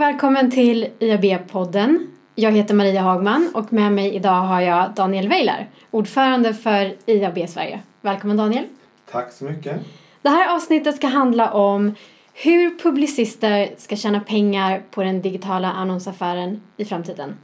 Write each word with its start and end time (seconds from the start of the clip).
Och 0.00 0.06
välkommen 0.06 0.50
till 0.50 0.88
IAB-podden. 0.98 2.06
Jag 2.34 2.52
heter 2.52 2.74
Maria 2.74 3.00
Hagman 3.00 3.50
och 3.54 3.72
med 3.72 3.92
mig 3.92 4.14
idag 4.14 4.40
har 4.40 4.60
jag 4.60 4.94
Daniel 4.94 5.28
Weilar, 5.28 5.68
ordförande 5.90 6.54
för 6.54 6.96
IAB 7.06 7.48
Sverige. 7.48 7.80
Välkommen 8.00 8.36
Daniel. 8.36 8.64
Tack 9.10 9.32
så 9.32 9.44
mycket. 9.44 9.80
Det 10.22 10.28
här 10.28 10.54
avsnittet 10.54 10.96
ska 10.96 11.06
handla 11.06 11.50
om 11.52 11.94
hur 12.34 12.78
publicister 12.78 13.70
ska 13.76 13.96
tjäna 13.96 14.20
pengar 14.20 14.82
på 14.90 15.02
den 15.02 15.22
digitala 15.22 15.72
annonsaffären 15.72 16.62
i 16.76 16.84
framtiden. 16.84 17.36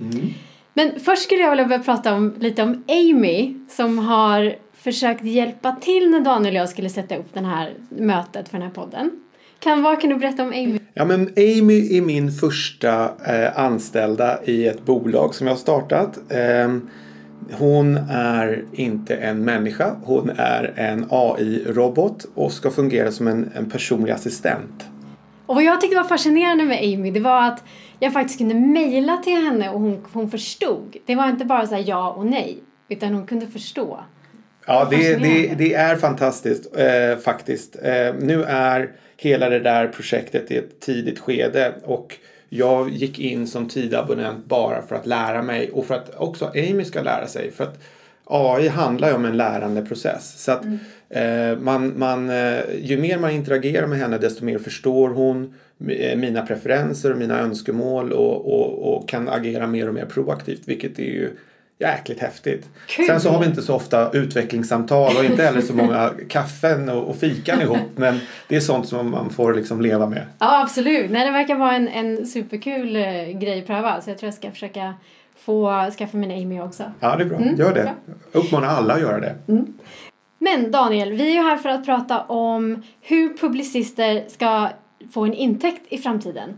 Mm. 0.00 0.28
Men 0.74 1.00
först 1.00 1.22
skulle 1.22 1.40
jag 1.40 1.50
vilja 1.50 1.64
börja 1.64 1.82
prata 1.82 2.14
om, 2.14 2.34
lite 2.38 2.62
om 2.62 2.84
Amy 2.88 3.54
som 3.68 3.98
har 3.98 4.56
försökt 4.72 5.24
hjälpa 5.24 5.72
till 5.72 6.10
när 6.10 6.20
Daniel 6.20 6.54
och 6.54 6.60
jag 6.60 6.68
skulle 6.68 6.88
sätta 6.88 7.16
upp 7.16 7.34
det 7.34 7.40
här 7.40 7.74
mötet 7.88 8.48
för 8.48 8.58
den 8.58 8.66
här 8.66 8.74
podden. 8.74 9.10
Kan, 9.60 9.82
vad 9.82 10.00
kan 10.00 10.10
du 10.10 10.16
berätta 10.16 10.42
om 10.42 10.48
Amy? 10.48 10.78
Ja, 10.94 11.04
men 11.04 11.20
Amy 11.36 11.96
är 11.96 12.02
min 12.02 12.32
första 12.32 13.04
eh, 13.04 13.58
anställda 13.58 14.44
i 14.44 14.66
ett 14.66 14.84
bolag 14.84 15.34
som 15.34 15.46
jag 15.46 15.54
har 15.54 15.58
startat. 15.58 16.18
Eh, 16.32 16.76
hon 17.58 17.96
är 18.10 18.64
inte 18.72 19.16
en 19.16 19.44
människa. 19.44 19.96
Hon 20.04 20.30
är 20.36 20.72
en 20.76 21.06
AI-robot 21.10 22.26
och 22.34 22.52
ska 22.52 22.70
fungera 22.70 23.12
som 23.12 23.28
en, 23.28 23.50
en 23.54 23.70
personlig 23.70 24.12
assistent. 24.12 24.86
Och 25.46 25.54
vad 25.54 25.64
jag 25.64 25.80
tyckte 25.80 25.96
var 25.96 26.04
fascinerande 26.04 26.64
med 26.64 26.78
Amy 26.78 27.10
det 27.10 27.20
var 27.20 27.42
att 27.42 27.64
jag 27.98 28.12
faktiskt 28.12 28.38
kunde 28.38 28.54
mejla 28.54 29.16
till 29.16 29.36
henne 29.36 29.70
och 29.70 29.80
hon, 29.80 30.04
hon 30.12 30.30
förstod. 30.30 30.96
Det 31.06 31.14
var 31.14 31.28
inte 31.28 31.44
bara 31.44 31.66
så 31.66 31.82
ja 31.86 32.10
och 32.10 32.26
nej 32.26 32.58
utan 32.88 33.14
hon 33.14 33.26
kunde 33.26 33.46
förstå. 33.46 34.00
Ja, 34.66 34.88
det, 34.90 35.16
det, 35.16 35.54
det 35.58 35.74
är 35.74 35.96
fantastiskt 35.96 36.76
eh, 36.76 37.18
faktiskt. 37.18 37.76
Eh, 37.82 38.14
nu 38.20 38.42
är 38.42 38.90
hela 39.16 39.48
det 39.48 39.60
där 39.60 39.88
projektet 39.88 40.50
i 40.50 40.56
ett 40.56 40.80
tidigt 40.80 41.18
skede 41.18 41.74
och 41.84 42.18
jag 42.48 42.90
gick 42.90 43.18
in 43.18 43.46
som 43.46 43.68
tidabonnent 43.68 44.44
bara 44.44 44.82
för 44.82 44.96
att 44.96 45.06
lära 45.06 45.42
mig 45.42 45.70
och 45.70 45.86
för 45.86 45.94
att 45.94 46.14
också 46.16 46.44
Amy 46.54 46.84
ska 46.84 47.02
lära 47.02 47.26
sig. 47.26 47.50
För 47.50 47.64
att 47.64 47.78
AI 48.24 48.68
handlar 48.68 49.08
ju 49.08 49.14
om 49.14 49.24
en 49.24 49.36
lärandeprocess. 49.36 50.44
Så 50.44 50.52
att 50.52 50.64
mm. 50.64 50.78
eh, 51.10 51.58
man, 51.58 51.98
man, 51.98 52.30
eh, 52.30 52.60
ju 52.80 52.98
mer 52.98 53.18
man 53.18 53.30
interagerar 53.30 53.86
med 53.86 53.98
henne 53.98 54.18
desto 54.18 54.44
mer 54.44 54.58
förstår 54.58 55.08
hon 55.08 55.54
eh, 55.88 56.18
mina 56.18 56.46
preferenser 56.46 57.12
och 57.12 57.18
mina 57.18 57.40
önskemål 57.40 58.12
och, 58.12 58.52
och, 58.52 58.94
och 58.94 59.08
kan 59.08 59.28
agera 59.28 59.66
mer 59.66 59.88
och 59.88 59.94
mer 59.94 60.06
proaktivt 60.06 60.62
vilket 60.64 60.98
är 60.98 61.02
ju 61.02 61.30
jäkligt 61.78 62.20
häftigt. 62.20 62.68
Kul. 62.86 63.06
Sen 63.06 63.20
så 63.20 63.30
har 63.30 63.40
vi 63.40 63.46
inte 63.46 63.62
så 63.62 63.74
ofta 63.74 64.10
utvecklingssamtal 64.12 65.16
och 65.16 65.24
inte 65.24 65.42
heller 65.42 65.60
så 65.60 65.74
många 65.76 66.10
kaffen 66.28 66.88
och, 66.88 67.08
och 67.08 67.16
fikan 67.16 67.60
ihop 67.60 67.78
men 67.96 68.20
det 68.48 68.56
är 68.56 68.60
sånt 68.60 68.88
som 68.88 69.10
man 69.10 69.30
får 69.30 69.54
liksom 69.54 69.80
leva 69.80 70.06
med. 70.06 70.26
Ja 70.38 70.62
absolut, 70.62 71.10
Nej, 71.10 71.26
det 71.26 71.32
verkar 71.32 71.54
vara 71.54 71.72
en, 71.76 71.88
en 71.88 72.26
superkul 72.26 72.96
eh, 72.96 73.02
grej 73.38 73.58
att 73.60 73.66
pröva 73.66 74.00
så 74.00 74.10
jag 74.10 74.18
tror 74.18 74.26
jag 74.26 74.34
ska 74.34 74.50
försöka 74.50 74.94
få 75.38 75.90
skaffa 75.98 76.16
min 76.16 76.30
Amy 76.30 76.60
också. 76.60 76.82
Ja 77.00 77.16
det 77.16 77.24
är 77.24 77.28
bra, 77.28 77.38
Mm, 77.38 77.56
gör 77.56 77.74
det. 77.74 77.82
bra. 77.82 78.14
Uppmana 78.40 78.66
alla 78.66 78.94
att 78.94 79.00
göra 79.00 79.20
det. 79.20 79.34
Men 80.38 80.70
Daniel, 80.70 81.12
vi 81.12 81.30
är 81.30 81.34
ju 81.34 81.42
här 81.42 81.56
för 81.56 81.68
att 81.68 81.84
prata 81.84 82.20
om 82.22 82.82
hur 83.00 83.36
publicister 83.36 84.24
ska 84.28 84.68
få 85.14 85.24
en 85.24 85.34
intäkt 85.34 85.82
i 85.88 85.98
framtiden. 85.98 86.50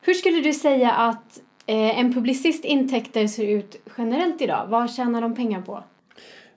Hur 0.00 0.14
skulle 0.14 0.40
du 0.40 0.52
säga 0.52 0.90
att 0.90 1.38
Eh, 1.66 2.00
en 2.00 2.14
publicist 2.14 2.64
intäkter 2.64 3.26
ser 3.26 3.44
ut 3.44 3.76
generellt 3.98 4.42
idag? 4.42 4.66
Vad 4.68 4.90
tjänar 4.90 5.20
de 5.20 5.34
pengar 5.34 5.60
på? 5.60 5.84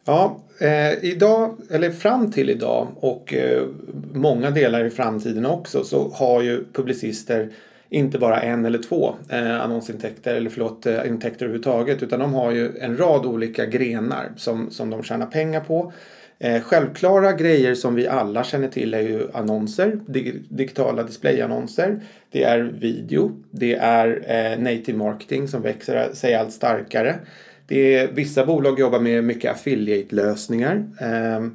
Ja, 0.06 0.40
eh, 0.60 1.04
idag, 1.04 1.58
eller 1.70 1.92
fram 1.92 2.32
till 2.32 2.50
idag 2.50 2.88
och 2.96 3.34
eh, 3.34 3.64
många 4.14 4.52
delar 4.52 4.86
i 4.86 4.90
framtiden 4.90 5.46
också 5.46 5.84
så 5.84 6.10
har 6.10 6.42
ju 6.42 6.66
publicister 6.74 7.50
inte 7.94 8.20
bara 8.20 8.42
en 8.42 8.66
eller 8.66 8.80
två 8.80 9.16
eh, 9.30 9.62
annonsintäkter 9.62 10.36
eller 10.36 10.50
förlåt 10.50 10.86
eh, 10.86 11.08
intäkter 11.08 11.46
överhuvudtaget 11.46 12.04
utan 12.04 12.20
de 12.20 12.34
har 12.34 12.52
ju 12.52 12.78
en 12.78 12.98
rad 12.98 13.26
olika 13.26 13.66
grenar 13.66 14.32
som, 14.36 14.72
som 14.72 14.90
de 14.90 15.04
tjänar 15.04 15.26
pengar 15.26 15.60
på. 15.60 15.94
Eh, 16.40 16.62
självklara 16.62 17.32
grejer 17.32 17.76
som 17.76 17.96
vi 17.96 18.08
alla 18.08 18.44
känner 18.44 18.68
till 18.68 18.94
är 18.94 19.02
ju 19.02 19.28
annonser, 19.34 20.00
dig, 20.06 20.44
digitala 20.50 21.04
displayannonser. 21.04 22.00
Det 22.32 22.44
är 22.44 22.60
video, 22.60 23.44
det 23.52 23.76
är 23.76 24.08
eh, 24.28 24.60
native 24.60 24.98
marketing 24.98 25.48
som 25.48 25.62
växer 25.62 25.96
eh, 25.96 26.14
sig 26.14 26.36
allt 26.36 26.54
starkare. 26.54 27.16
Det 27.68 27.96
är, 27.96 28.12
vissa 28.12 28.46
bolag 28.46 28.80
jobbar 28.80 29.00
med 29.00 29.24
mycket 29.24 29.52
affiliate-lösningar. 29.52 30.84
Eh, 31.02 31.48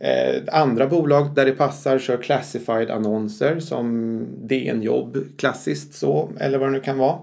eh, 0.00 0.42
andra 0.52 0.86
bolag 0.86 1.34
där 1.34 1.44
det 1.44 1.52
passar 1.52 1.98
kör 1.98 2.16
classified 2.16 2.90
annonser 2.90 3.60
som 3.60 4.20
DN 4.38 4.82
Jobb 4.82 5.18
klassiskt 5.36 5.94
så 5.94 6.30
eller 6.40 6.58
vad 6.58 6.68
det 6.68 6.72
nu 6.72 6.80
kan 6.80 6.98
vara. 6.98 7.18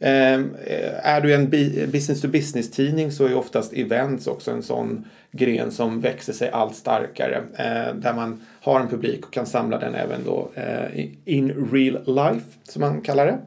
Ehm, 0.00 0.54
eh, 0.66 1.06
är 1.06 1.20
du 1.20 1.34
en 1.34 1.50
business 1.90 2.20
to 2.20 2.28
business 2.28 2.70
tidning 2.70 3.12
så 3.12 3.24
är 3.24 3.34
oftast 3.34 3.72
events 3.72 4.26
också 4.26 4.50
en 4.50 4.62
sån 4.62 5.04
gren 5.32 5.70
som 5.70 6.00
växer 6.00 6.32
sig 6.32 6.50
allt 6.50 6.76
starkare. 6.76 7.36
Eh, 7.36 7.94
där 7.94 8.14
man 8.14 8.40
har 8.60 8.80
en 8.80 8.88
publik 8.88 9.26
och 9.26 9.32
kan 9.32 9.46
samla 9.46 9.78
den 9.78 9.94
även 9.94 10.24
då 10.24 10.50
eh, 10.54 11.06
in 11.24 11.68
real 11.72 12.02
life 12.06 12.46
som 12.62 12.80
man 12.80 13.00
kallar 13.00 13.26
det. 13.26 13.38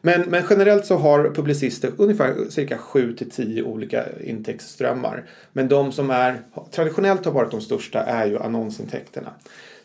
Men, 0.00 0.20
men 0.20 0.42
generellt 0.50 0.86
så 0.86 0.96
har 0.96 1.30
publicister 1.34 1.90
ungefär 1.96 2.34
cirka 2.50 2.78
7 2.78 3.12
till 3.16 3.30
10 3.30 3.62
olika 3.62 4.04
intäktsströmmar. 4.24 5.24
Men 5.52 5.68
de 5.68 5.92
som 5.92 6.10
är 6.10 6.38
traditionellt 6.70 7.24
har 7.24 7.32
varit 7.32 7.50
de 7.50 7.60
största 7.60 8.02
är 8.02 8.26
ju 8.26 8.38
annonsintäkterna. 8.38 9.30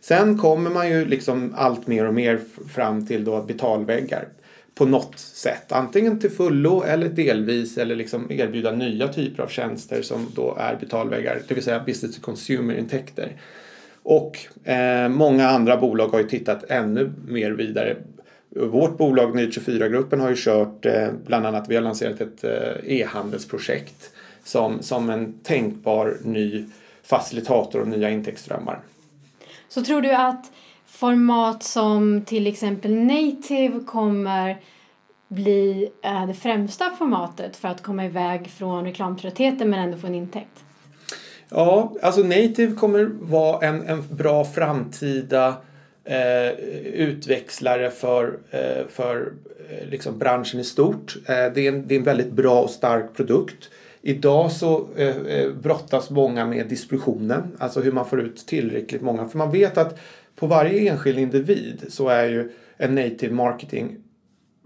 Sen 0.02 0.38
kommer 0.38 0.70
man 0.70 0.90
ju 0.90 1.06
liksom 1.06 1.54
allt 1.58 1.88
mer 1.88 2.08
och 2.08 2.14
mer 2.14 2.40
fram 2.74 3.08
till 3.08 3.24
då 3.24 3.42
betalväggar 3.42 4.26
på 4.76 4.86
något 4.86 5.20
sätt. 5.20 5.72
Antingen 5.72 6.20
till 6.20 6.32
fullo 6.32 6.84
eller 6.84 7.10
delvis 7.10 7.78
eller 7.78 7.96
liksom 7.96 8.32
erbjuda 8.32 8.72
nya 8.72 9.08
typer 9.08 9.44
av 9.44 9.48
tjänster 9.48 10.02
som 10.02 10.28
då 10.36 10.56
är 10.60 10.76
betalväggar, 10.76 11.42
det 11.48 11.54
vill 11.54 11.64
säga 11.64 11.80
business 11.80 12.16
to 12.16 12.22
consumer-intäkter. 12.22 13.32
Och 14.04 14.68
eh, 14.68 15.10
många 15.10 15.50
andra 15.50 15.78
bolag 15.78 16.08
har 16.08 16.20
ju 16.20 16.28
tittat 16.28 16.64
ännu 16.70 17.12
mer 17.28 17.52
vidare. 17.52 17.96
Vårt 18.50 18.98
bolag 18.98 19.36
Ny24-gruppen 19.36 20.20
har 20.20 20.30
ju 20.30 20.36
kört 20.38 20.86
eh, 20.86 21.08
bland 21.26 21.46
annat, 21.46 21.70
vi 21.70 21.76
har 21.76 21.82
lanserat 21.82 22.22
ett 22.22 22.44
eh, 22.44 22.94
e-handelsprojekt 22.94 24.12
som, 24.44 24.82
som 24.82 25.10
en 25.10 25.34
tänkbar 25.44 26.18
ny 26.24 26.66
facilitator 27.04 27.82
och 27.82 27.88
nya 27.88 28.10
intäktsströmmar. 28.10 28.80
Så 29.70 29.84
tror 29.84 30.02
du 30.02 30.12
att 30.12 30.52
format 30.96 31.64
som 31.64 32.22
till 32.22 32.48
exempel 32.48 32.96
native 32.96 33.80
kommer 33.80 34.58
bli 35.28 35.90
eh, 36.04 36.28
det 36.28 36.34
främsta 36.34 36.90
formatet 36.90 37.56
för 37.56 37.68
att 37.68 37.84
komma 37.84 38.06
iväg 38.06 38.48
från 38.48 38.86
reklamtröttheten 38.86 39.70
men 39.70 39.80
ändå 39.80 39.98
få 39.98 40.08
en 40.08 40.16
intäkt? 40.16 40.64
Ja, 41.50 41.94
alltså 42.02 42.22
native 42.22 42.76
kommer 42.76 43.10
vara 43.22 43.68
en, 43.68 43.88
en 43.88 44.16
bra 44.16 44.46
framtida 44.46 45.56
eh, 46.04 46.50
utväxlare 46.94 47.92
för, 47.92 48.40
eh, 48.52 48.88
för 48.90 49.34
eh, 49.70 49.88
liksom 49.90 50.20
branschen 50.20 50.60
i 50.60 50.64
stort. 50.64 51.16
Eh, 51.26 51.54
det, 51.54 51.68
är 51.68 51.68
en, 51.68 51.88
det 51.88 51.96
är 51.96 52.00
en 52.00 52.06
väldigt 52.06 52.32
bra 52.32 52.62
och 52.62 52.70
stark 52.70 53.14
produkt. 53.16 53.70
Idag 54.02 54.52
så 54.52 54.88
eh, 54.98 55.18
eh 55.18 55.52
brottas 55.52 56.10
många 56.10 56.46
med 56.46 56.68
distributionen, 56.68 57.58
alltså 57.60 57.82
hur 57.82 57.92
man 57.92 58.06
får 58.06 58.22
ut 58.22 58.48
tillräckligt 58.48 59.02
många. 59.02 59.28
För 59.28 59.38
man 59.38 59.52
vet 59.52 59.78
att 59.78 60.00
på 60.36 60.48
varje 60.48 60.92
enskild 60.92 61.20
individ 61.20 61.86
så 61.90 62.10
är 62.10 62.26
ju 62.26 62.52
en 62.78 62.96
native 62.96 63.34
marketing 63.34 63.98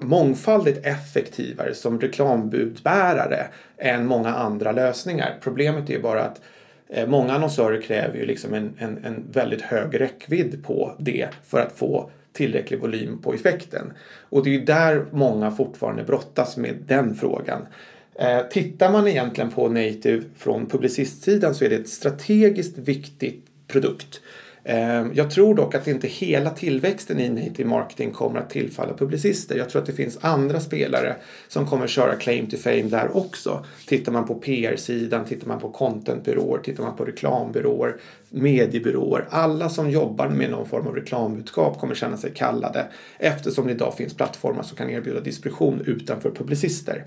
mångfaldigt 0.01 0.85
effektivare 0.85 1.73
som 1.73 2.01
reklambudbärare 2.01 3.47
än 3.77 4.05
många 4.05 4.29
andra 4.29 4.71
lösningar. 4.71 5.37
Problemet 5.41 5.89
är 5.89 5.93
ju 5.93 6.01
bara 6.01 6.23
att 6.23 6.41
eh, 6.89 7.07
många 7.07 7.33
annonsörer 7.33 7.81
kräver 7.81 8.17
ju 8.17 8.25
liksom 8.25 8.53
en, 8.53 8.73
en, 8.77 9.05
en 9.05 9.25
väldigt 9.31 9.61
hög 9.61 9.99
räckvidd 9.99 10.63
på 10.63 10.95
det 10.99 11.29
för 11.47 11.59
att 11.59 11.71
få 11.71 12.11
tillräcklig 12.33 12.79
volym 12.79 13.21
på 13.21 13.33
effekten. 13.33 13.93
Och 14.29 14.43
det 14.43 14.49
är 14.49 14.53
ju 14.53 14.65
där 14.65 15.05
många 15.11 15.51
fortfarande 15.51 16.03
brottas 16.03 16.57
med 16.57 16.75
den 16.87 17.15
frågan. 17.15 17.67
Eh, 18.15 18.41
tittar 18.49 18.91
man 18.91 19.07
egentligen 19.07 19.51
på 19.51 19.69
native 19.69 20.23
från 20.37 20.65
publicistsidan 20.65 21.55
så 21.55 21.65
är 21.65 21.69
det 21.69 21.75
ett 21.75 21.89
strategiskt 21.89 22.77
viktigt 22.77 23.45
produkt. 23.67 24.21
Ehm, 24.63 25.11
jag 25.13 25.31
tror 25.31 25.55
dock 25.55 25.75
att 25.75 25.87
inte 25.87 26.07
hela 26.07 26.49
tillväxten 26.49 27.19
i 27.19 27.29
native 27.29 27.69
marketing 27.69 28.11
kommer 28.11 28.39
att 28.39 28.49
tillfalla 28.49 28.93
publicister. 28.93 29.57
Jag 29.57 29.69
tror 29.69 29.81
att 29.81 29.87
det 29.87 29.93
finns 29.93 30.17
andra 30.21 30.59
spelare 30.59 31.15
som 31.47 31.67
kommer 31.67 31.87
köra 31.87 32.15
claim 32.15 32.47
to 32.47 32.57
fame 32.57 32.81
där 32.81 33.17
också. 33.17 33.65
Tittar 33.87 34.11
man 34.11 34.27
på 34.27 34.35
PR-sidan, 34.35 35.25
tittar 35.25 35.47
man 35.47 35.59
på 35.59 35.69
contentbyråer, 35.69 36.61
tittar 36.61 36.83
man 36.83 36.95
på 36.95 37.05
reklambyråer, 37.05 37.95
mediebyråer. 38.29 39.27
Alla 39.29 39.69
som 39.69 39.89
jobbar 39.89 40.29
med 40.29 40.51
någon 40.51 40.67
form 40.67 40.87
av 40.87 40.95
reklambudskap 40.95 41.79
kommer 41.79 41.95
känna 41.95 42.17
sig 42.17 42.31
kallade 42.33 42.87
eftersom 43.17 43.67
det 43.67 43.71
idag 43.71 43.93
finns 43.97 44.13
plattformar 44.13 44.63
som 44.63 44.77
kan 44.77 44.89
erbjuda 44.89 45.19
distribution 45.19 45.81
utanför 45.85 46.31
publicister. 46.31 47.05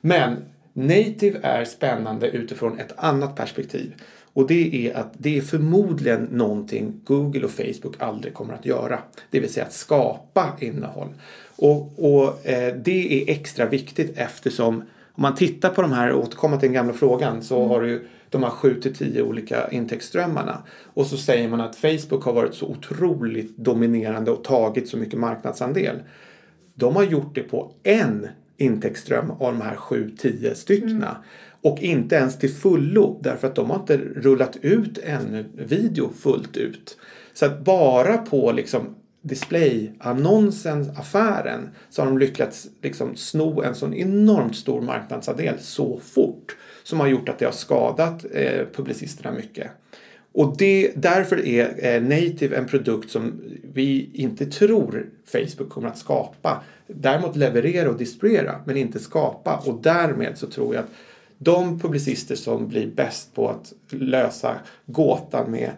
Men 0.00 0.36
native 0.72 1.38
är 1.42 1.64
spännande 1.64 2.28
utifrån 2.28 2.78
ett 2.78 2.92
annat 2.96 3.36
perspektiv. 3.36 3.94
Och 4.38 4.46
det 4.46 4.86
är 4.86 4.96
att 4.96 5.12
det 5.18 5.38
är 5.38 5.42
förmodligen 5.42 6.22
någonting 6.24 7.00
Google 7.04 7.44
och 7.44 7.50
Facebook 7.50 7.94
aldrig 7.98 8.34
kommer 8.34 8.54
att 8.54 8.66
göra. 8.66 8.98
Det 9.30 9.40
vill 9.40 9.52
säga 9.52 9.66
att 9.66 9.72
skapa 9.72 10.56
innehåll. 10.60 11.08
Och, 11.56 11.92
och 11.98 12.46
eh, 12.46 12.74
det 12.74 13.22
är 13.22 13.32
extra 13.32 13.66
viktigt 13.66 14.12
eftersom 14.16 14.74
om 15.12 15.22
man 15.22 15.34
tittar 15.34 15.70
på 15.70 15.82
de 15.82 15.92
här, 15.92 16.12
och 16.12 16.22
återkommer 16.22 16.56
till 16.56 16.66
den 16.66 16.74
gamla 16.74 16.92
frågan, 16.92 17.42
så 17.42 17.56
mm. 17.56 17.68
har 17.68 17.80
du 17.80 18.08
de 18.30 18.42
här 18.42 18.50
7 18.50 18.80
till 18.80 18.94
10 18.94 19.22
olika 19.22 19.70
intäktsströmmarna. 19.70 20.62
Och 20.94 21.06
så 21.06 21.16
säger 21.16 21.48
man 21.48 21.60
att 21.60 21.76
Facebook 21.76 22.24
har 22.24 22.32
varit 22.32 22.54
så 22.54 22.66
otroligt 22.66 23.56
dominerande 23.56 24.30
och 24.30 24.44
tagit 24.44 24.88
så 24.88 24.96
mycket 24.96 25.18
marknadsandel. 25.18 25.96
De 26.74 26.96
har 26.96 27.04
gjort 27.04 27.34
det 27.34 27.42
på 27.42 27.72
en 27.82 28.28
intäktsström 28.56 29.30
av 29.30 29.52
de 29.52 29.60
här 29.60 29.76
7-10 29.76 30.54
styckna. 30.54 30.90
Mm. 30.90 31.22
Och 31.62 31.78
inte 31.78 32.14
ens 32.14 32.38
till 32.38 32.54
fullo 32.54 33.20
därför 33.22 33.46
att 33.46 33.54
de 33.54 33.70
har 33.70 33.76
inte 33.76 33.96
rullat 33.96 34.56
ut 34.56 34.98
ännu 34.98 35.44
video 35.54 36.10
fullt 36.18 36.56
ut. 36.56 36.98
Så 37.32 37.46
att 37.46 37.64
bara 37.64 38.18
på 38.18 38.52
liksom 38.52 38.94
displayannonsen, 39.22 40.90
affären, 40.96 41.68
så 41.90 42.02
har 42.02 42.06
de 42.06 42.18
lyckats 42.18 42.68
liksom 42.82 43.16
sno 43.16 43.62
en 43.62 43.74
sån 43.74 43.94
enormt 43.94 44.56
stor 44.56 44.80
marknadsandel 44.80 45.54
så 45.60 46.00
fort 46.04 46.56
som 46.82 47.00
har 47.00 47.06
gjort 47.06 47.28
att 47.28 47.38
det 47.38 47.44
har 47.44 47.52
skadat 47.52 48.24
eh, 48.32 48.66
publicisterna 48.72 49.32
mycket. 49.32 49.70
Och 50.32 50.56
det, 50.56 50.92
därför 50.96 51.46
är 51.46 51.94
eh, 51.94 52.02
Native 52.02 52.56
en 52.56 52.66
produkt 52.66 53.10
som 53.10 53.40
vi 53.72 54.10
inte 54.14 54.46
tror 54.46 55.06
Facebook 55.24 55.68
kommer 55.68 55.88
att 55.88 55.98
skapa. 55.98 56.62
Däremot 56.86 57.36
leverera 57.36 57.90
och 57.90 57.98
distribuera 57.98 58.60
men 58.66 58.76
inte 58.76 58.98
skapa 58.98 59.56
och 59.56 59.82
därmed 59.82 60.38
så 60.38 60.46
tror 60.46 60.74
jag 60.74 60.84
att 60.84 60.90
de 61.38 61.80
publicister 61.80 62.36
som 62.36 62.68
blir 62.68 62.86
bäst 62.86 63.34
på 63.34 63.48
att 63.48 63.72
lösa 63.90 64.54
gåtan 64.86 65.50
med 65.50 65.70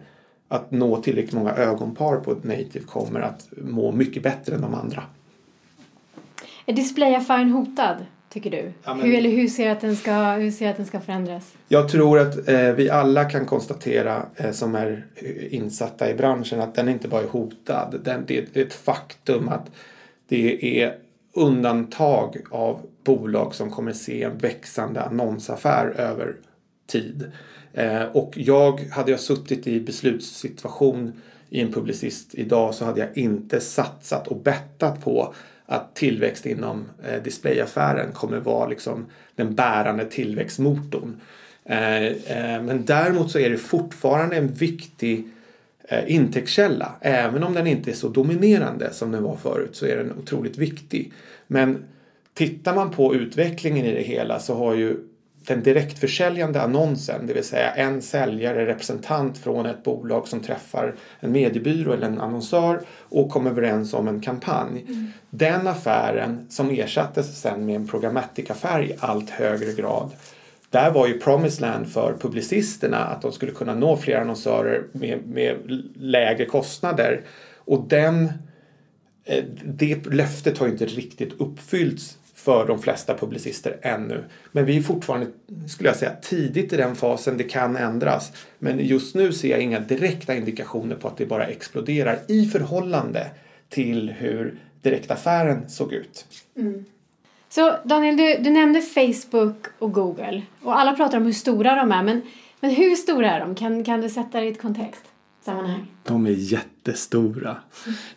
att 0.47 0.71
nå 0.71 0.97
tillräckligt 0.97 1.33
många 1.33 1.53
ögonpar 1.53 2.17
på 2.17 2.31
ett 2.31 2.43
native 2.43 2.85
kommer 2.85 3.19
att 3.19 3.47
må 3.57 3.91
mycket 3.91 4.23
bättre 4.23 4.55
än 4.55 4.61
de 4.61 4.73
andra. 4.73 5.03
Är 6.65 6.73
displayaffären 6.73 7.51
hotad, 7.51 8.05
tycker 8.29 8.51
du? 8.51 8.71
Ja, 8.83 8.93
men... 8.93 9.05
hur, 9.05 9.17
eller 9.17 9.29
hur 9.29 9.47
ser, 9.47 9.69
att 9.69 9.81
den 9.81 9.95
ska, 9.95 10.31
hur 10.31 10.51
ser 10.51 10.69
att 10.69 10.77
den 10.77 10.85
ska 10.85 10.99
förändras? 10.99 11.53
Jag 11.67 11.89
tror 11.89 12.19
att 12.19 12.49
eh, 12.49 12.71
vi 12.71 12.89
alla 12.89 13.25
kan 13.25 13.45
konstatera 13.45 14.25
eh, 14.35 14.51
som 14.51 14.75
är 14.75 15.05
insatta 15.49 16.09
i 16.09 16.13
branschen 16.13 16.61
att 16.61 16.75
den 16.75 16.89
inte 16.89 17.07
bara 17.07 17.21
är 17.21 17.27
hotad. 17.27 18.01
Den, 18.03 18.23
det, 18.27 18.53
det 18.53 18.61
är 18.61 18.65
ett 18.65 18.73
faktum 18.73 19.49
att 19.49 19.71
det 20.27 20.81
är 20.83 20.95
undantag 21.33 22.37
av 22.51 22.81
bolag 23.03 23.55
som 23.55 23.71
kommer 23.71 23.93
se 23.93 24.23
en 24.23 24.37
växande 24.37 25.01
annonsaffär 25.01 25.85
över 25.87 26.35
tid. 26.87 27.31
Eh, 27.73 28.03
och 28.03 28.33
jag, 28.35 28.79
hade 28.79 29.11
jag 29.11 29.19
suttit 29.19 29.67
i 29.67 29.81
beslutssituation 29.81 31.21
i 31.49 31.61
en 31.61 31.73
publicist 31.73 32.35
idag 32.35 32.75
så 32.75 32.85
hade 32.85 32.99
jag 32.99 33.17
inte 33.17 33.59
satsat 33.59 34.27
och 34.27 34.37
bettat 34.37 35.03
på 35.03 35.33
att 35.65 35.95
tillväxt 35.95 36.45
inom 36.45 36.85
eh, 37.07 37.23
displayaffären 37.23 38.11
kommer 38.11 38.39
vara 38.39 38.67
liksom 38.67 39.05
den 39.35 39.55
bärande 39.55 40.05
tillväxtmotorn. 40.05 41.21
Eh, 41.65 42.05
eh 42.05 42.61
men 42.61 42.85
däremot 42.85 43.31
så 43.31 43.39
är 43.39 43.49
det 43.49 43.57
fortfarande 43.57 44.35
en 44.35 44.47
viktig 44.47 45.19
eh, 45.19 45.25
intäktskälla. 46.07 46.95
Även 47.01 47.43
om 47.43 47.53
den 47.53 47.67
inte 47.67 47.91
är 47.91 47.95
så 47.95 48.07
dominerande 48.07 48.93
som 48.93 49.11
den 49.11 49.23
var 49.23 49.35
förut 49.35 49.75
så 49.75 49.85
är 49.85 49.97
den 49.97 50.13
otroligt 50.17 50.57
viktig. 50.57 51.13
Men 51.47 51.83
tittar 52.33 52.75
man 52.75 52.91
på 52.91 53.15
utvecklingen 53.15 53.85
i 53.85 53.91
det 53.91 54.01
hela 54.01 54.39
så 54.39 54.55
har 54.55 54.75
ju 54.75 54.97
den 55.47 55.63
direktförsäljande 55.63 56.61
annonsen, 56.61 57.27
det 57.27 57.33
vill 57.33 57.43
säga 57.43 57.71
en 57.71 58.01
säljare, 58.01 58.65
representant 58.65 59.37
från 59.37 59.65
ett 59.65 59.83
bolag 59.83 60.27
som 60.27 60.39
träffar 60.39 60.95
en 61.19 61.31
mediebyrå 61.31 61.93
eller 61.93 62.07
en 62.07 62.21
annonsör 62.21 62.81
och 62.99 63.29
kommer 63.29 63.51
överens 63.51 63.93
om 63.93 64.07
en 64.07 64.21
kampanj. 64.21 64.85
Mm. 64.87 65.07
Den 65.29 65.67
affären 65.67 66.45
som 66.49 66.69
ersattes 66.69 67.41
sen 67.41 67.65
med 67.65 67.75
en 67.75 67.87
programmatic-affär 67.87 68.83
i 68.83 68.93
allt 68.99 69.29
högre 69.29 69.73
grad. 69.73 70.11
Där 70.71 70.91
var 70.91 71.07
ju 71.07 71.19
Promised 71.19 71.61
Land 71.61 71.91
för 71.91 72.17
publicisterna 72.19 72.97
att 72.97 73.21
de 73.21 73.31
skulle 73.31 73.51
kunna 73.51 73.75
nå 73.75 73.97
fler 73.97 74.17
annonsörer 74.17 74.83
med, 74.91 75.27
med 75.27 75.55
lägre 75.95 76.45
kostnader. 76.45 77.21
Och 77.55 77.87
den, 77.87 78.31
eh, 79.25 79.43
det 79.65 80.05
löftet 80.05 80.57
har 80.57 80.65
ju 80.65 80.71
inte 80.71 80.85
riktigt 80.85 81.41
uppfyllts 81.41 82.17
för 82.33 82.67
de 82.67 82.81
flesta 82.81 83.17
publicister 83.17 83.77
ännu. 83.81 84.23
Men 84.51 84.65
vi 84.65 84.77
är 84.77 84.81
fortfarande, 84.81 85.27
skulle 85.67 85.89
jag 85.89 85.95
säga, 85.95 86.15
tidigt 86.21 86.73
i 86.73 86.77
den 86.77 86.95
fasen. 86.95 87.37
Det 87.37 87.43
kan 87.43 87.75
ändras. 87.75 88.31
Men 88.59 88.79
just 88.79 89.15
nu 89.15 89.33
ser 89.33 89.49
jag 89.49 89.61
inga 89.61 89.79
direkta 89.79 90.35
indikationer 90.35 90.95
på 90.95 91.07
att 91.07 91.17
det 91.17 91.25
bara 91.25 91.47
exploderar 91.47 92.19
i 92.27 92.45
förhållande 92.45 93.27
till 93.69 94.09
hur 94.09 94.59
direktaffären 94.81 95.69
såg 95.69 95.93
ut. 95.93 96.25
Mm. 96.57 96.85
Så 97.51 97.75
Daniel, 97.83 98.17
du, 98.17 98.37
du 98.43 98.49
nämnde 98.49 98.81
Facebook 98.81 99.65
och 99.79 99.93
Google 99.93 100.41
och 100.61 100.79
alla 100.79 100.93
pratar 100.93 101.17
om 101.17 101.25
hur 101.25 101.33
stora 101.33 101.75
de 101.75 101.91
är. 101.91 102.03
Men, 102.03 102.21
men 102.59 102.71
hur 102.71 102.95
stora 102.95 103.31
är 103.31 103.39
de? 103.39 103.55
Kan, 103.55 103.83
kan 103.83 104.01
du 104.01 104.09
sätta 104.09 104.39
det 104.39 104.45
i 104.45 104.51
ett 104.51 104.61
kontext? 104.61 105.05
sammanhang? 105.41 105.87
De 106.03 106.25
är 106.25 106.31
jättestora. 106.31 107.55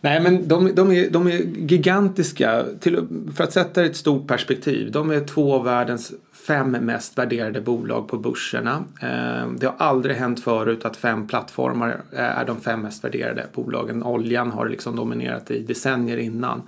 Nej 0.01 0.21
men 0.21 0.49
de, 0.49 0.75
de, 0.75 0.93
är, 0.93 1.11
de 1.11 1.27
är 1.27 1.39
gigantiska. 1.71 2.65
Till, 2.81 3.07
för 3.37 3.45
att 3.45 3.53
sätta 3.53 3.81
det 3.81 3.87
i 3.87 3.91
ett 3.91 3.97
stort 3.97 4.27
perspektiv. 4.27 4.93
De 4.93 5.11
är 5.11 5.21
två 5.21 5.55
av 5.55 5.65
världens 5.65 6.13
fem 6.47 6.71
mest 6.71 7.19
värderade 7.19 7.61
bolag 7.61 8.09
på 8.09 8.19
börserna. 8.19 8.85
Eh, 9.01 9.51
det 9.59 9.67
har 9.67 9.75
aldrig 9.79 10.17
hänt 10.17 10.41
förut 10.41 10.85
att 10.85 10.97
fem 10.97 11.27
plattformar 11.27 12.03
är 12.13 12.45
de 12.45 12.61
fem 12.61 12.81
mest 12.81 13.05
värderade 13.05 13.47
bolagen. 13.55 14.03
Oljan 14.03 14.51
har 14.51 14.69
liksom 14.69 14.97
dominerat 14.97 15.51
i 15.51 15.59
decennier 15.59 16.17
innan. 16.17 16.63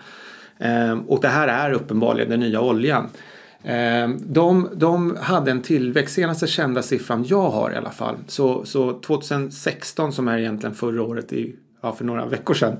Eh, 0.59 0.99
och 1.07 1.21
det 1.21 1.29
här 1.29 1.49
är 1.49 1.73
uppenbarligen 1.73 2.31
den 2.31 2.41
nya 2.41 2.61
oljan. 2.61 3.09
Ehm, 3.65 4.19
de, 4.27 4.69
de 4.75 5.17
hade 5.21 5.51
en 5.51 5.63
tillväxt, 5.63 6.15
senaste 6.15 6.47
kända 6.47 6.83
siffran 6.83 7.25
jag 7.29 7.51
har 7.51 7.71
i 7.71 7.77
alla 7.77 7.91
fall, 7.91 8.17
så, 8.27 8.65
så 8.65 9.01
2016 9.01 10.13
som 10.13 10.29
är 10.29 10.39
egentligen 10.39 10.75
förra 10.75 11.03
året 11.03 11.33
i 11.33 11.57
ja, 11.81 11.93
för 11.93 12.05
några 12.05 12.27
veckor 12.27 12.55
sedan 12.55 12.77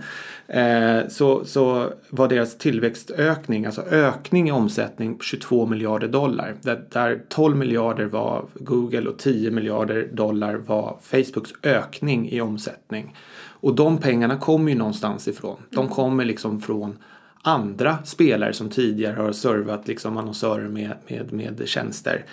eh, 0.47 1.09
så, 1.09 1.45
så 1.45 1.93
var 2.11 2.29
deras 2.29 2.59
tillväxtökning, 2.59 3.67
alltså 3.67 3.83
ökning 3.83 4.49
i 4.49 4.53
omsättning 4.53 5.19
på 5.19 5.25
22 5.25 5.67
miljarder 5.67 6.09
dollar. 6.09 6.55
Där, 6.63 6.85
där 6.91 7.23
12 7.29 7.57
miljarder 7.57 8.05
var 8.05 8.45
Google 8.55 9.09
och 9.09 9.19
10 9.19 9.51
miljarder 9.51 10.09
dollar 10.13 10.55
var 10.55 10.99
Facebooks 11.03 11.51
ökning 11.63 12.31
i 12.31 12.41
omsättning. 12.41 13.17
Och 13.61 13.75
de 13.75 13.99
pengarna 13.99 14.39
kommer 14.39 14.73
ju 14.73 14.79
någonstans 14.79 15.29
ifrån. 15.29 15.57
De 15.71 15.79
mm. 15.79 15.93
kommer 15.93 16.25
liksom 16.25 16.61
från 16.61 16.99
andra 17.47 17.99
spelare 18.05 18.53
som 18.53 18.71
tidigare 18.71 19.23
har 19.23 19.33
servat 19.33 19.89
liksom 19.89 20.17
annonsörer 20.17 20.69
med, 20.69 20.93
med, 21.09 21.33
med 21.33 21.69
tjänster. 21.69 22.25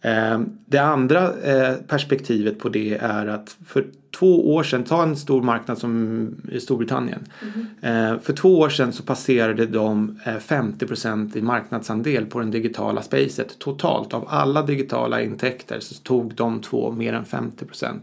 Eh, 0.00 0.40
det 0.66 0.78
andra 0.78 1.40
eh, 1.42 1.74
perspektivet 1.76 2.58
på 2.58 2.68
det 2.68 2.94
är 2.94 3.26
att 3.26 3.56
för 3.66 3.86
två 4.18 4.54
år 4.54 4.62
sedan, 4.62 4.84
ta 4.84 5.02
en 5.02 5.16
stor 5.16 5.42
marknad 5.42 5.78
som 5.78 6.34
Storbritannien. 6.60 7.24
Mm. 7.42 8.12
Eh, 8.12 8.20
för 8.20 8.32
två 8.32 8.58
år 8.58 8.68
sedan 8.68 8.92
så 8.92 9.02
passerade 9.02 9.66
de 9.66 10.18
50% 10.24 11.36
i 11.36 11.42
marknadsandel 11.42 12.26
på 12.26 12.38
den 12.38 12.50
digitala 12.50 13.02
spacet 13.02 13.58
totalt. 13.58 14.14
Av 14.14 14.24
alla 14.28 14.62
digitala 14.62 15.22
intäkter 15.22 15.80
så 15.80 15.94
tog 15.94 16.34
de 16.34 16.60
två 16.60 16.92
mer 16.92 17.12
än 17.12 17.24
50% 17.24 17.98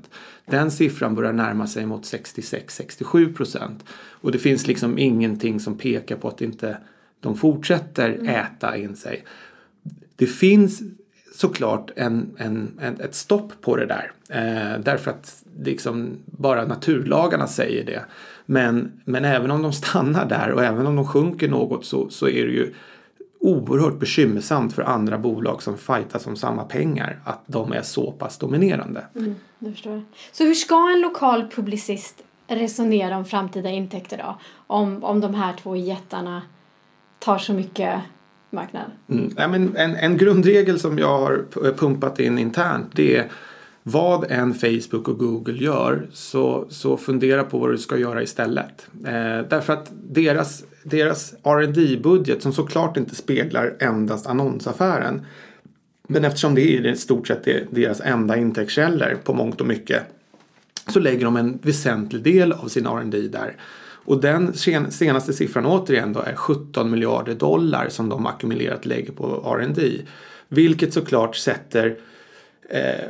Den 0.45 0.71
siffran 0.71 1.15
börjar 1.15 1.33
närma 1.33 1.67
sig 1.67 1.85
mot 1.85 2.03
66-67 2.03 3.75
Och 4.09 4.31
det 4.31 4.39
finns 4.39 4.67
liksom 4.67 4.97
ingenting 4.97 5.59
som 5.59 5.77
pekar 5.77 6.15
på 6.15 6.27
att 6.27 6.41
inte 6.41 6.77
de 7.19 7.37
fortsätter 7.37 8.09
mm. 8.09 8.27
äta 8.27 8.77
in 8.77 8.95
sig. 8.95 9.23
Det 10.15 10.27
finns 10.27 10.81
såklart 11.39 11.91
en, 11.95 12.35
en, 12.37 12.79
en, 12.81 13.01
ett 13.01 13.15
stopp 13.15 13.61
på 13.61 13.75
det 13.75 13.85
där. 13.85 14.11
Eh, 14.29 14.79
därför 14.79 15.11
att 15.11 15.43
liksom 15.59 16.17
bara 16.25 16.65
naturlagarna 16.65 17.47
säger 17.47 17.85
det. 17.85 18.05
Men, 18.45 19.01
men 19.05 19.25
även 19.25 19.51
om 19.51 19.61
de 19.61 19.73
stannar 19.73 20.25
där 20.25 20.51
och 20.51 20.63
även 20.63 20.87
om 20.87 20.95
de 20.95 21.07
sjunker 21.07 21.49
något 21.49 21.85
så, 21.85 22.09
så 22.09 22.27
är 22.27 22.45
det 22.45 22.51
ju 22.51 22.73
oerhört 23.39 23.99
bekymmersamt 23.99 24.73
för 24.73 24.81
andra 24.81 25.17
bolag 25.17 25.63
som 25.63 25.77
fightas 25.77 26.27
om 26.27 26.35
samma 26.35 26.63
pengar 26.63 27.19
att 27.23 27.43
de 27.47 27.71
är 27.71 27.81
så 27.81 28.11
pass 28.11 28.37
dominerande. 28.37 29.05
Mm, 29.15 29.35
jag 29.59 29.71
förstår. 29.71 30.03
Så 30.31 30.43
hur 30.43 30.53
ska 30.53 30.91
en 30.95 31.01
lokal 31.01 31.47
publicist 31.47 32.23
resonera 32.47 33.17
om 33.17 33.25
framtida 33.25 33.69
intäkter 33.69 34.17
då? 34.17 34.37
Om, 34.67 35.03
om 35.03 35.21
de 35.21 35.33
här 35.33 35.53
två 35.53 35.75
jättarna 35.75 36.41
tar 37.19 37.37
så 37.37 37.53
mycket 37.53 38.01
marknad? 38.49 38.91
Mm. 39.09 39.31
Ja, 39.37 39.47
men 39.47 39.75
en, 39.75 39.95
en 39.95 40.17
grundregel 40.17 40.79
som 40.79 40.99
jag 40.99 41.19
har 41.19 41.45
pumpat 41.71 42.19
in 42.19 42.37
internt 42.37 42.87
det 42.95 43.17
är 43.17 43.25
vad 43.83 44.31
än 44.31 44.53
Facebook 44.53 45.07
och 45.07 45.17
Google 45.17 45.63
gör 45.63 46.07
så, 46.13 46.65
så 46.69 46.97
fundera 46.97 47.43
på 47.43 47.59
vad 47.59 47.71
du 47.71 47.77
ska 47.77 47.97
göra 47.97 48.21
istället. 48.21 48.87
Eh, 49.05 49.47
därför 49.49 49.73
att 49.73 49.91
deras, 50.09 50.63
deras 50.83 51.33
rd 51.43 52.01
budget 52.01 52.43
som 52.43 52.53
såklart 52.53 52.97
inte 52.97 53.15
speglar 53.15 53.75
endast 53.79 54.27
annonsaffären 54.27 55.25
men 56.07 56.25
eftersom 56.25 56.55
det 56.55 56.77
är 56.77 56.87
i 56.87 56.97
stort 56.97 57.27
sett 57.27 57.43
deras 57.71 58.01
enda 58.01 58.37
intäktskällor 58.37 59.17
på 59.23 59.33
mångt 59.33 59.61
och 59.61 59.67
mycket 59.67 60.03
så 60.87 60.99
lägger 60.99 61.25
de 61.25 61.37
en 61.37 61.59
väsentlig 61.61 62.21
del 62.23 62.51
av 62.51 62.67
sin 62.67 62.85
R&D 62.85 63.17
där. 63.17 63.55
Och 64.07 64.21
den 64.21 64.53
senaste 64.91 65.33
siffran 65.33 65.65
återigen 65.65 66.13
då 66.13 66.19
är 66.19 66.35
17 66.35 66.91
miljarder 66.91 67.35
dollar 67.35 67.89
som 67.89 68.09
de 68.09 68.25
ackumulerat 68.25 68.85
lägger 68.85 69.11
på 69.11 69.55
R&D. 69.59 70.01
Vilket 70.49 70.93
såklart 70.93 71.35
sätter 71.35 71.97
eh, 72.69 73.05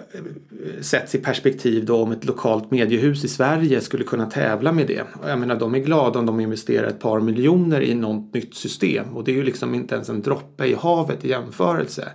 sätts 0.82 1.16
i 1.16 1.18
perspektiv 1.18 1.86
då 1.86 2.02
om 2.02 2.12
ett 2.12 2.26
lokalt 2.26 2.72
mediehus 2.72 3.24
i 3.24 3.28
Sverige 3.28 3.82
skulle 3.82 4.04
kunna 4.04 4.26
tävla 4.26 4.72
med 4.72 4.88
det. 4.88 5.04
Jag 5.28 5.40
menar 5.40 5.56
de 5.56 5.76
är 5.76 5.80
glada 5.80 6.20
om 6.20 6.26
de 6.26 6.40
investerar 6.40 6.88
ett 6.88 7.00
par 7.00 7.20
miljoner 7.20 7.82
i 7.82 7.96
något 7.96 8.34
nytt 8.34 8.56
system 8.56 9.18
och 9.18 9.24
det 9.24 9.32
är 9.32 9.36
ju 9.36 9.44
liksom 9.44 9.76
inte 9.76 9.96
ens 9.96 10.10
en 10.10 10.22
droppe 10.22 10.66
i 10.66 10.74
havet 10.74 11.26
i 11.26 11.30
jämförelse. 11.30 12.10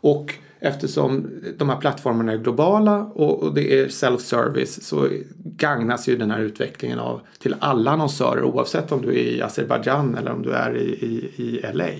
Och 0.00 0.34
eftersom 0.60 1.30
de 1.58 1.68
här 1.68 1.76
plattformarna 1.76 2.32
är 2.32 2.38
globala 2.38 2.98
och, 3.02 3.42
och 3.42 3.54
det 3.54 3.80
är 3.80 3.88
self-service 3.88 4.80
så 4.80 5.08
gagnas 5.36 6.08
ju 6.08 6.16
den 6.16 6.30
här 6.30 6.40
utvecklingen 6.40 6.98
av 6.98 7.20
till 7.38 7.54
alla 7.58 7.90
annonsörer 7.90 8.42
oavsett 8.42 8.92
om 8.92 9.02
du 9.02 9.08
är 9.08 9.32
i 9.32 9.42
Azerbajdzjan 9.42 10.14
eller 10.14 10.32
om 10.32 10.42
du 10.42 10.50
är 10.50 10.76
i, 10.76 10.88
i, 10.88 11.42
i 11.42 11.64
LA. 11.72 11.90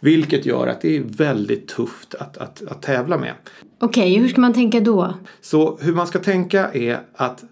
Vilket 0.00 0.46
gör 0.46 0.66
att 0.66 0.80
det 0.80 0.96
är 0.96 1.00
väldigt 1.00 1.68
tufft 1.68 2.14
att, 2.14 2.38
att, 2.38 2.62
att 2.68 2.82
tävla 2.82 3.18
med. 3.18 3.32
Okej, 3.78 4.12
okay, 4.12 4.22
hur 4.22 4.28
ska 4.28 4.40
man 4.40 4.52
tänka 4.52 4.80
då? 4.80 5.14
Så 5.40 5.78
hur 5.80 5.94
man 5.94 6.06
ska 6.06 6.18
tänka 6.18 6.72
är 6.72 7.00
att 7.14 7.44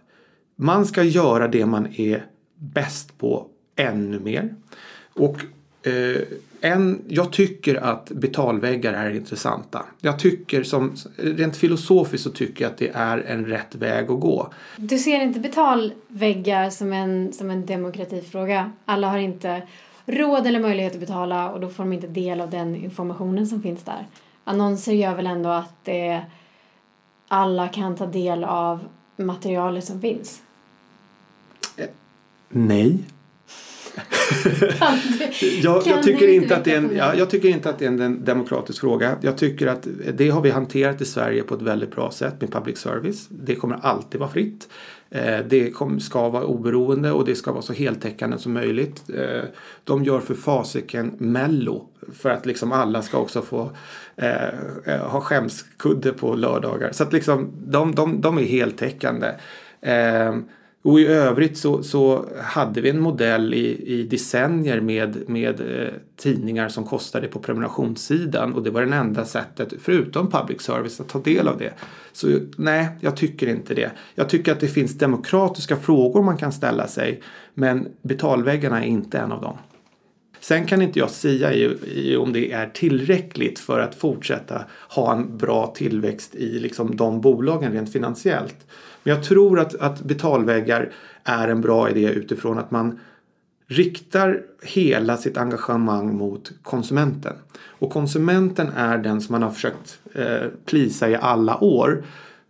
man 0.57 0.87
ska 0.87 1.03
göra 1.03 1.49
det 1.49 1.67
man 1.67 1.87
är 1.97 2.27
bäst 2.57 3.19
på 3.19 3.47
ännu 3.77 4.21
mer. 4.21 4.55
Och 5.15 5.37
eh, 5.87 6.23
en, 6.61 7.03
jag 7.09 7.33
tycker 7.33 7.75
att 7.75 8.11
betalväggar 8.11 8.93
är 8.93 9.11
intressanta. 9.11 9.85
Jag 10.01 10.19
tycker 10.19 10.63
som, 10.63 10.93
rent 11.17 11.57
filosofiskt 11.57 12.25
så 12.25 12.31
tycker 12.31 12.65
jag 12.65 12.73
att 12.73 12.79
det 12.79 12.91
är 12.95 13.19
en 13.19 13.47
rätt 13.47 13.75
väg 13.75 14.11
att 14.11 14.21
gå. 14.21 14.53
Du 14.77 14.99
ser 14.99 15.21
inte 15.21 15.41
betalväggar 15.41 16.71
som 16.71 16.93
en, 16.93 17.33
som 17.33 17.51
en 17.51 17.67
demokratifråga? 17.67 18.73
Alla 18.85 19.09
har 19.09 19.19
inte 19.19 19.63
råd 20.07 20.47
eller 20.47 20.61
möjlighet 20.61 20.95
att 20.95 21.01
betala 21.01 21.51
och 21.51 21.61
då 21.61 21.69
får 21.69 21.83
de 21.83 21.93
inte 21.93 22.07
del 22.07 22.41
av 22.41 22.51
den 22.51 22.77
informationen 22.77 23.47
som 23.47 23.63
finns 23.63 23.83
där. 23.83 24.07
Annonser 24.45 24.93
gör 24.93 25.15
väl 25.15 25.27
ändå 25.27 25.49
att 25.49 25.75
det, 25.85 26.25
alla 27.29 27.69
kan 27.69 27.97
ta 27.97 28.07
del 28.07 28.45
av 28.45 28.89
materialet 29.17 29.85
som 29.85 30.01
finns? 30.01 30.43
Eh, 31.77 31.89
nej 32.49 33.05
jag, 35.63 35.83
jag, 35.87 36.03
tycker 36.03 36.29
inte 36.29 36.57
att 36.57 36.65
det 36.65 36.73
är 36.73 36.77
en, 36.77 36.97
ja, 36.97 37.15
jag 37.15 37.31
tycker 37.31 37.49
inte 37.49 37.71
att 37.71 37.79
det 37.79 37.85
är 37.85 37.89
en 37.89 38.25
demokratisk 38.25 38.81
fråga. 38.81 39.17
Jag 39.21 39.39
tycker 39.39 39.67
att 39.67 39.87
det 40.15 40.29
har 40.31 40.41
vi 40.41 40.51
hanterat 40.51 41.01
i 41.01 41.05
Sverige 41.05 41.43
på 41.43 41.55
ett 41.55 41.63
väldigt 41.63 41.91
bra 41.91 42.11
sätt 42.11 42.41
med 42.41 42.53
public 42.53 42.79
service. 42.79 43.27
Det 43.29 43.55
kommer 43.55 43.79
alltid 43.83 44.21
vara 44.21 44.31
fritt. 44.31 44.69
Eh, 45.11 45.39
det 45.49 45.73
ska 46.01 46.29
vara 46.29 46.45
oberoende 46.45 47.13
och 47.13 47.25
det 47.25 47.35
ska 47.35 47.53
vara 47.53 47.63
så 47.63 47.73
heltäckande 47.73 48.39
som 48.39 48.53
möjligt. 48.53 49.03
Eh, 49.15 49.43
de 49.85 50.05
gör 50.05 50.21
för 50.21 50.35
fasiken 50.35 51.15
mello 51.19 51.89
för 52.13 52.31
att 52.31 52.47
liksom 52.47 52.73
alla 52.73 53.03
ska 53.03 53.19
också 53.19 53.43
få 53.43 53.71
eh, 54.17 54.99
ha 55.01 55.21
skämskudde 55.21 56.13
på 56.13 56.35
lördagar. 56.35 56.93
Så 56.93 57.03
att 57.03 57.13
liksom 57.13 57.53
de, 57.67 57.95
de, 57.95 58.21
de 58.21 58.39
är 58.39 58.43
heltäckande. 58.43 59.29
Eh, 59.81 60.37
och 60.83 61.01
i 61.01 61.07
övrigt 61.07 61.59
så, 61.59 61.83
så 61.83 62.25
hade 62.43 62.81
vi 62.81 62.91
en 62.91 63.01
modell 63.01 63.55
i, 63.55 63.83
i 63.87 64.03
decennier 64.03 64.81
med, 64.81 65.29
med 65.29 65.61
eh, 65.61 65.93
tidningar 66.17 66.69
som 66.69 66.85
kostade 66.85 67.29
på 67.29 67.39
prenumerationssidan 67.39 68.53
och 68.53 68.63
det 68.63 68.71
var 68.71 68.87
det 68.87 68.97
enda 68.97 69.25
sättet, 69.25 69.73
förutom 69.81 70.31
public 70.31 70.61
service, 70.61 71.01
att 71.01 71.09
ta 71.09 71.19
del 71.19 71.49
av 71.49 71.59
det. 71.59 71.73
Så 72.13 72.39
nej, 72.57 72.89
jag 73.01 73.17
tycker 73.17 73.47
inte 73.47 73.75
det. 73.75 73.91
Jag 74.15 74.29
tycker 74.29 74.53
att 74.53 74.61
det 74.61 74.69
finns 74.69 74.99
demokratiska 74.99 75.77
frågor 75.77 76.23
man 76.23 76.37
kan 76.37 76.53
ställa 76.53 76.87
sig 76.87 77.23
men 77.55 77.89
betalväggarna 78.03 78.85
är 78.85 78.87
inte 78.87 79.19
en 79.19 79.33
av 79.33 79.41
dem. 79.41 79.57
Sen 80.41 80.67
kan 80.67 80.83
inte 80.83 80.99
jag 80.99 81.11
säga 81.11 81.53
i, 81.53 81.79
i, 81.95 82.17
om 82.17 82.33
det 82.33 82.53
är 82.53 82.67
tillräckligt 82.67 83.59
för 83.59 83.81
att 83.81 83.95
fortsätta 83.95 84.65
ha 84.89 85.13
en 85.13 85.39
bra 85.39 85.67
tillväxt 85.77 86.35
i 86.35 86.59
liksom 86.59 86.97
de 86.97 87.21
bolagen 87.21 87.73
rent 87.73 87.93
finansiellt. 87.93 88.57
Men 89.03 89.15
jag 89.15 89.25
tror 89.25 89.61
att, 89.61 89.75
att 89.75 90.03
betalväggar 90.03 90.93
är 91.25 91.49
en 91.49 91.61
bra 91.61 91.91
idé 91.91 92.13
utifrån 92.13 92.59
att 92.59 92.71
man 92.71 92.99
riktar 93.67 94.43
hela 94.63 95.17
sitt 95.17 95.37
engagemang 95.37 96.17
mot 96.17 96.53
konsumenten. 96.63 97.33
Och 97.55 97.91
konsumenten 97.91 98.69
är 98.77 98.99
den 98.99 99.21
som 99.21 99.33
man 99.33 99.43
har 99.43 99.51
försökt 99.51 99.99
eh, 100.15 100.49
plisa 100.65 101.09
i 101.11 101.17
alla 101.17 101.65
år. 101.65 102.05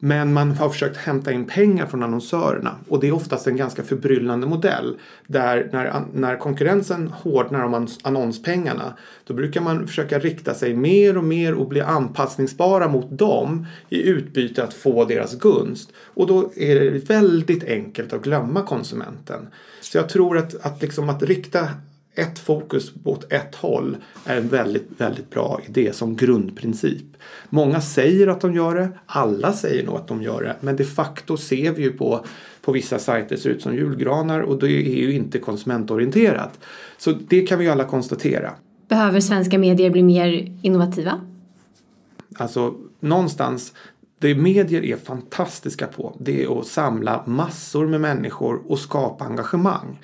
Men 0.05 0.33
man 0.33 0.51
har 0.51 0.69
försökt 0.69 0.97
hämta 0.97 1.33
in 1.33 1.45
pengar 1.45 1.87
från 1.87 2.03
annonsörerna 2.03 2.77
och 2.89 3.01
det 3.01 3.09
är 3.09 3.13
oftast 3.13 3.47
en 3.47 3.57
ganska 3.57 3.83
förbryllande 3.83 4.47
modell. 4.47 4.97
Där 5.27 5.69
när, 5.73 6.03
när 6.15 6.37
konkurrensen 6.37 7.09
hårdnar 7.09 7.65
om 7.65 7.89
annonspengarna 8.03 8.97
då 9.25 9.35
brukar 9.35 9.61
man 9.61 9.87
försöka 9.87 10.19
rikta 10.19 10.55
sig 10.55 10.75
mer 10.75 11.17
och 11.17 11.25
mer 11.25 11.55
och 11.55 11.69
bli 11.69 11.81
anpassningsbara 11.81 12.89
mot 12.89 13.19
dem 13.19 13.67
i 13.89 14.03
utbyte 14.03 14.65
att 14.65 14.75
få 14.75 15.05
deras 15.05 15.39
gunst. 15.39 15.93
Och 16.15 16.27
då 16.27 16.53
är 16.57 16.75
det 16.75 17.11
väldigt 17.11 17.65
enkelt 17.65 18.13
att 18.13 18.23
glömma 18.23 18.63
konsumenten. 18.63 19.49
Så 19.81 19.99
jag 19.99 20.09
tror 20.09 20.39
att, 20.39 20.67
att, 20.67 20.83
liksom 20.83 21.09
att 21.09 21.23
rikta 21.23 21.69
ett 22.15 22.39
fokus 22.39 22.93
åt 23.05 23.33
ett 23.33 23.55
håll 23.55 23.97
är 24.25 24.37
en 24.37 24.49
väldigt, 24.49 24.89
väldigt 24.97 25.31
bra 25.31 25.61
idé 25.69 25.93
som 25.93 26.17
grundprincip. 26.17 27.05
Många 27.49 27.81
säger 27.81 28.27
att 28.27 28.41
de 28.41 28.55
gör 28.55 28.75
det, 28.75 28.89
alla 29.07 29.53
säger 29.53 29.87
nog 29.87 29.97
att 29.97 30.09
de 30.09 30.23
gör 30.23 30.43
det, 30.43 30.57
men 30.61 30.77
de 30.77 30.85
facto 30.85 31.37
ser 31.37 31.73
vi 31.73 31.83
ju 31.83 31.93
på, 31.93 32.25
på 32.63 32.73
vissa 32.73 32.99
sajter 32.99 33.37
ser 33.37 33.51
ut 33.51 33.63
som 33.63 33.75
julgranar 33.75 34.41
och 34.41 34.59
det 34.59 34.67
är 34.67 35.03
ju 35.03 35.13
inte 35.13 35.39
konsumentorienterat. 35.39 36.61
Så 36.99 37.13
det 37.13 37.47
kan 37.47 37.59
vi 37.59 37.69
alla 37.69 37.85
konstatera. 37.85 38.53
Behöver 38.89 39.21
svenska 39.21 39.59
medier 39.59 39.91
bli 39.91 40.03
mer 40.03 40.59
innovativa? 40.63 41.21
Alltså 42.35 42.75
någonstans 43.01 43.73
det 44.19 44.35
medier 44.35 44.85
är 44.85 44.97
fantastiska 44.97 45.87
på 45.87 46.17
det 46.21 46.45
är 46.45 46.61
att 46.61 46.67
samla 46.67 47.23
massor 47.27 47.87
med 47.87 48.01
människor 48.01 48.61
och 48.67 48.79
skapa 48.79 49.25
engagemang. 49.25 49.99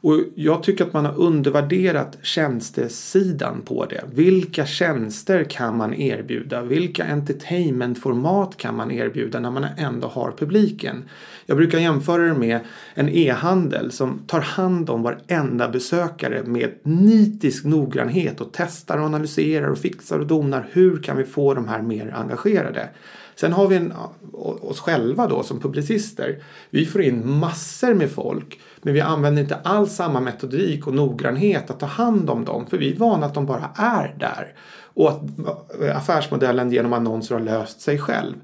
Och 0.00 0.16
jag 0.34 0.62
tycker 0.62 0.84
att 0.84 0.92
man 0.92 1.04
har 1.04 1.18
undervärderat 1.18 2.18
tjänstesidan 2.22 3.62
på 3.64 3.84
det. 3.84 4.04
Vilka 4.12 4.66
tjänster 4.66 5.44
kan 5.44 5.76
man 5.76 5.94
erbjuda? 5.94 6.62
Vilka 6.62 7.04
entertainmentformat 7.04 8.56
kan 8.56 8.76
man 8.76 8.90
erbjuda 8.90 9.40
när 9.40 9.50
man 9.50 9.66
ändå 9.76 10.08
har 10.08 10.32
publiken? 10.38 11.04
Jag 11.46 11.56
brukar 11.56 11.78
jämföra 11.78 12.22
det 12.22 12.34
med 12.34 12.60
en 12.94 13.08
e-handel 13.08 13.92
som 13.92 14.18
tar 14.26 14.40
hand 14.40 14.90
om 14.90 15.02
varenda 15.02 15.68
besökare 15.68 16.42
med 16.44 16.70
nitisk 16.82 17.64
noggrannhet 17.64 18.40
och 18.40 18.48
testar 18.52 18.98
och 18.98 19.04
analyserar 19.04 19.68
och 19.68 19.78
fixar 19.78 20.18
och 20.18 20.26
donar. 20.26 20.68
Hur 20.72 21.02
kan 21.02 21.16
vi 21.16 21.24
få 21.24 21.54
de 21.54 21.68
här 21.68 21.82
mer 21.82 22.14
engagerade? 22.16 22.88
Sen 23.40 23.52
har 23.52 23.66
vi 23.68 23.76
en, 23.76 23.92
oss 24.32 24.80
själva 24.80 25.26
då 25.26 25.42
som 25.42 25.60
publicister. 25.60 26.42
Vi 26.70 26.86
får 26.86 27.02
in 27.02 27.38
massor 27.38 27.94
med 27.94 28.10
folk 28.10 28.60
men 28.82 28.94
vi 28.94 29.00
använder 29.00 29.42
inte 29.42 29.56
alls 29.56 29.92
samma 29.92 30.20
metodik 30.20 30.86
och 30.86 30.94
noggrannhet 30.94 31.70
att 31.70 31.80
ta 31.80 31.86
hand 31.86 32.30
om 32.30 32.44
dem 32.44 32.66
för 32.66 32.78
vi 32.78 32.92
är 32.92 32.96
vana 32.96 33.26
att 33.26 33.34
de 33.34 33.46
bara 33.46 33.70
är 33.76 34.14
där. 34.18 34.54
Och 34.80 35.10
att 35.10 35.22
eh, 35.82 35.96
affärsmodellen 35.96 36.72
genom 36.72 36.92
annonser 36.92 37.34
har 37.34 37.42
löst 37.42 37.80
sig 37.80 37.98
själv. 37.98 38.34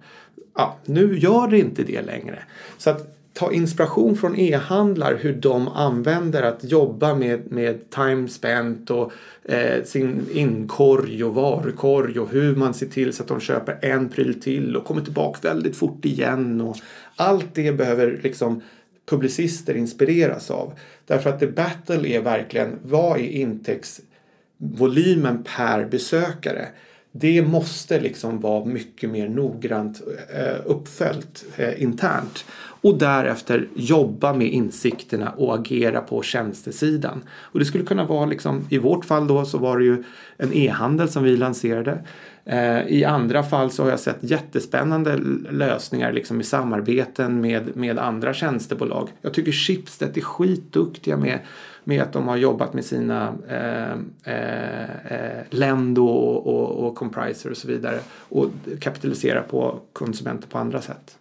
Ja, 0.55 0.77
nu 0.85 1.19
gör 1.19 1.49
det 1.49 1.59
inte 1.59 1.83
det 1.83 2.03
längre. 2.03 2.39
Så 2.79 2.91
att 2.91 3.14
ta 3.35 3.53
inspiration 3.53 4.17
från 4.17 4.37
e-handlar 4.37 5.15
hur 5.15 5.33
de 5.33 5.69
använder 5.69 6.43
att 6.43 6.65
jobba 6.65 7.15
med, 7.15 7.53
med 7.53 7.91
time 7.91 8.29
spent 8.29 8.91
och 8.91 9.13
eh, 9.45 9.85
sin 9.85 10.27
inkorg 10.33 11.25
och 11.25 11.35
varukorg 11.35 12.19
och 12.19 12.31
hur 12.31 12.57
man 12.57 12.75
ser 12.75 12.87
till 12.87 13.13
så 13.13 13.23
att 13.23 13.29
de 13.29 13.41
köper 13.41 13.79
en 13.83 14.09
pryl 14.09 14.41
till 14.41 14.77
och 14.77 14.85
kommer 14.85 15.03
tillbaka 15.03 15.49
väldigt 15.49 15.77
fort 15.77 16.05
igen. 16.05 16.61
Och 16.61 16.77
allt 17.17 17.55
det 17.55 17.73
behöver 17.73 18.21
liksom 18.23 18.63
publicister 19.07 19.75
inspireras 19.75 20.51
av. 20.51 20.73
Därför 21.07 21.31
att 21.31 21.41
the 21.41 21.47
battle 21.47 22.09
är 22.09 22.21
verkligen 22.21 22.79
vad 22.83 23.21
är 23.21 23.29
intäktsvolymen 23.29 25.45
per 25.57 25.85
besökare? 25.85 26.69
Det 27.17 27.43
måste 27.43 28.01
liksom 28.01 28.41
vara 28.41 28.65
mycket 28.65 29.11
mer 29.11 29.29
noggrant 29.29 30.03
eh, 30.35 30.61
uppföljt 30.65 31.45
eh, 31.57 31.83
internt 31.83 32.45
och 32.81 32.99
därefter 32.99 33.69
jobba 33.75 34.33
med 34.33 34.47
insikterna 34.47 35.31
och 35.31 35.55
agera 35.55 36.01
på 36.01 36.23
tjänstesidan. 36.23 37.23
Och 37.29 37.59
det 37.59 37.65
skulle 37.65 37.85
kunna 37.85 38.05
vara 38.05 38.27
liksom, 38.27 38.67
i 38.71 38.79
vårt 38.79 39.05
fall 39.05 39.27
då 39.27 39.45
så 39.45 39.59
var 39.59 39.79
det 39.79 39.85
ju 39.85 40.05
en 40.37 40.53
e-handel 40.53 41.09
som 41.09 41.25
vi 41.25 41.37
lanserade. 41.37 41.99
Eh, 42.47 42.87
I 42.87 43.05
andra 43.05 43.43
fall 43.43 43.71
så 43.71 43.83
har 43.83 43.91
jag 43.91 44.01
sett 44.01 44.19
jättespännande 44.21 45.17
lösningar 45.51 46.13
liksom 46.13 46.41
i 46.41 46.45
samarbeten 46.45 47.41
med, 47.41 47.77
med 47.77 47.99
andra 47.99 48.35
tjänstebolag. 48.35 49.09
Jag 49.23 49.35
tycker 49.35 49.53
Schibsted 49.53 50.17
är 50.17 50.21
skitduktiga 50.21 51.17
med, 51.17 51.39
med 51.85 52.03
att 52.03 52.13
de 52.13 52.29
har 52.29 52.37
jobbat 52.37 52.75
med 52.75 52.85
sina 52.85 53.35
eh, 53.49 53.93
eh, 54.35 54.83
eh 55.13 55.43
Lendo 55.51 56.07
och, 56.07 56.47
och, 56.47 56.87
och 56.87 56.95
Compriser 56.95 57.51
och 57.51 57.57
så 57.57 57.69
vidare 57.69 57.99
och 58.29 58.47
kapitalisera 58.81 59.43
på 59.43 59.81
konsumenter 59.93 60.49
på 60.49 60.59
andra 60.59 60.83
sätt. 60.83 61.19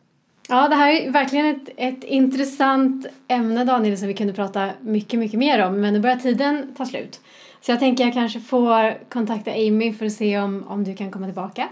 Ja, 0.49 0.67
det 0.67 0.75
här 0.75 0.91
är 0.91 1.11
verkligen 1.11 1.45
ett, 1.45 1.69
ett 1.77 2.03
intressant 2.03 3.05
ämne 3.27 3.65
Daniel 3.65 3.97
som 3.97 4.07
vi 4.07 4.13
kunde 4.13 4.33
prata 4.33 4.69
mycket, 4.81 5.19
mycket 5.19 5.39
mer 5.39 5.65
om. 5.65 5.81
Men 5.81 5.93
nu 5.93 5.99
börjar 5.99 6.15
tiden 6.15 6.73
ta 6.77 6.85
slut. 6.85 7.19
Så 7.65 7.71
jag 7.71 7.79
tänker 7.79 8.03
jag 8.03 8.13
kanske 8.13 8.39
får 8.39 9.09
kontakta 9.09 9.51
Amy 9.51 9.93
för 9.93 10.05
att 10.05 10.11
se 10.11 10.39
om, 10.39 10.63
om 10.67 10.83
du 10.83 10.95
kan 10.95 11.11
komma 11.11 11.25
tillbaka. 11.25 11.69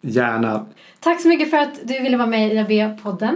Gärna. 0.00 0.66
Tack 1.00 1.20
så 1.20 1.28
mycket 1.28 1.50
för 1.50 1.56
att 1.56 1.80
du 1.84 2.02
ville 2.02 2.16
vara 2.16 2.28
med 2.28 2.52
i 2.52 2.56
IAB-podden. 2.56 3.34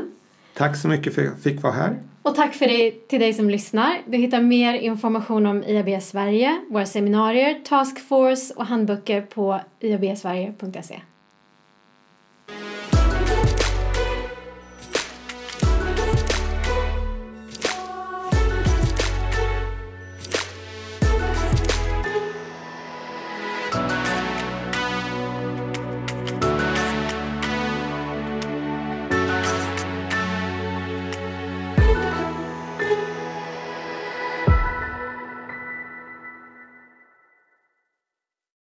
Tack 0.54 0.76
så 0.76 0.88
mycket 0.88 1.14
för 1.14 1.22
att 1.22 1.28
jag 1.28 1.38
fick 1.40 1.62
vara 1.62 1.72
här. 1.72 1.96
Och 2.22 2.34
tack 2.34 2.54
för 2.54 2.66
det 2.66 3.08
till 3.08 3.20
dig 3.20 3.32
som 3.32 3.50
lyssnar. 3.50 3.98
Du 4.06 4.18
hittar 4.18 4.40
mer 4.40 4.74
information 4.74 5.46
om 5.46 5.64
IAB 5.64 6.02
Sverige, 6.02 6.60
våra 6.70 6.86
seminarier, 6.86 7.60
taskforce 7.64 8.54
och 8.56 8.66
handböcker 8.66 9.20
på 9.20 9.60
iabsverige.se. 9.80 11.00